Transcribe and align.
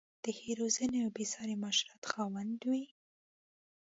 د 0.23 0.25
ښې 0.37 0.51
روزنې 0.61 0.97
او 1.05 1.09
بې 1.15 1.25
ساري 1.33 1.55
معاشرت 1.61 2.01
خاوند 2.11 2.59
وې. 2.69 2.83